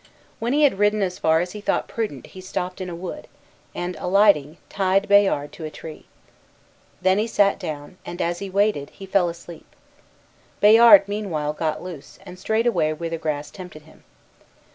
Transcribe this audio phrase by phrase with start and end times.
[0.39, 3.27] When he had ridden as far as he thought prudent he stopped in a wood,
[3.75, 6.05] and alighting, tied Bayard to a tree.
[7.03, 9.67] Then he sat down, and, as he waited, he fell asleep.
[10.59, 14.03] Bayard meanwhile got loose, and strayed away where the grass tempted him.